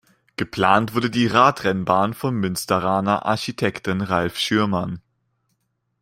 Geplant 0.35 0.95
wurde 0.95 1.11
die 1.11 1.27
Radrennbahn 1.27 2.15
vom 2.15 2.33
Münsteraner 2.33 3.27
Architekten 3.27 4.01
Ralph 4.01 4.39
Schürmann. 4.39 4.99